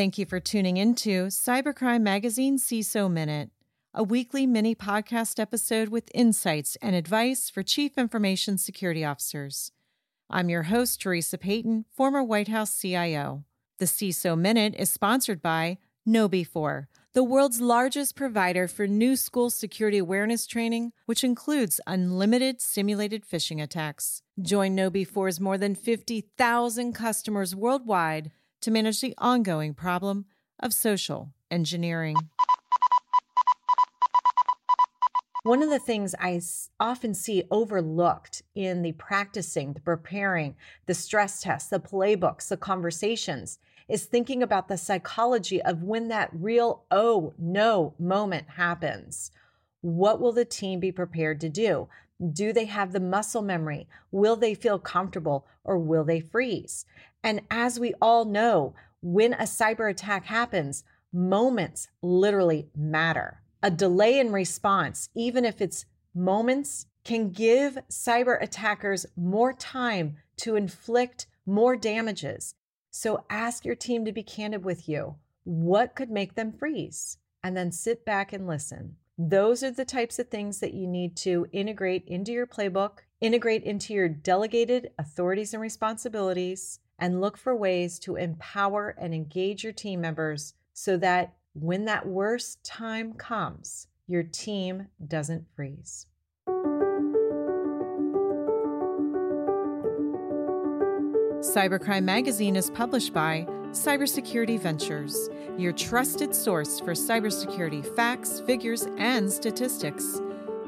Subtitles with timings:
[0.00, 3.50] Thank you for tuning into Cybercrime Magazine CISO Minute,
[3.92, 9.72] a weekly mini podcast episode with insights and advice for Chief Information Security Officers.
[10.30, 13.44] I'm your host, Teresa Payton, former White House CIO.
[13.76, 15.76] The CISO Minute is sponsored by
[16.08, 23.28] KnowBe4, the world's largest provider for new school security awareness training, which includes unlimited simulated
[23.28, 24.22] phishing attacks.
[24.40, 28.30] Join KnowBe4's more than 50,000 customers worldwide
[28.60, 30.26] to manage the ongoing problem
[30.58, 32.16] of social engineering.
[35.42, 36.42] One of the things I
[36.78, 43.58] often see overlooked in the practicing, the preparing, the stress tests, the playbooks, the conversations
[43.88, 49.30] is thinking about the psychology of when that real oh no moment happens.
[49.80, 51.88] What will the team be prepared to do?
[52.32, 53.88] Do they have the muscle memory?
[54.10, 56.84] Will they feel comfortable or will they freeze?
[57.22, 63.42] And as we all know, when a cyber attack happens, moments literally matter.
[63.62, 70.56] A delay in response, even if it's moments, can give cyber attackers more time to
[70.56, 72.54] inflict more damages.
[72.90, 75.16] So ask your team to be candid with you.
[75.44, 77.18] What could make them freeze?
[77.42, 78.96] And then sit back and listen.
[79.22, 83.64] Those are the types of things that you need to integrate into your playbook, integrate
[83.64, 89.74] into your delegated authorities and responsibilities, and look for ways to empower and engage your
[89.74, 96.06] team members so that when that worst time comes, your team doesn't freeze.
[101.42, 109.30] Cybercrime Magazine is published by Cybersecurity Ventures, your trusted source for cybersecurity facts, figures, and
[109.30, 110.20] statistics.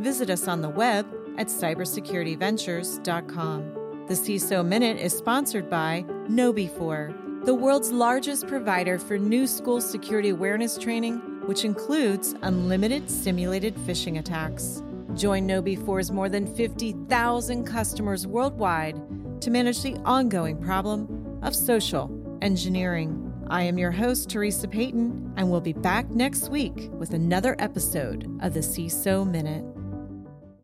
[0.00, 1.06] Visit us on the web
[1.38, 4.04] at cybersecurityventures.com.
[4.08, 10.30] The CISO Minute is sponsored by KnowBe4, the world's largest provider for new school security
[10.30, 14.82] awareness training, which includes unlimited simulated phishing attacks.
[15.14, 19.00] Join KnowBe4's more than 50,000 customers worldwide
[19.40, 23.32] to manage the ongoing problem of social engineering.
[23.48, 28.24] I am your host, Teresa Payton, and we'll be back next week with another episode
[28.42, 29.64] of the CISO Minute.